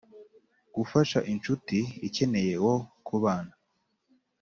Gufasha 0.75 1.19
incuti 1.31 1.79
ikeneye 2.07 2.53
uwo 2.61 2.77
kubana 3.07 3.53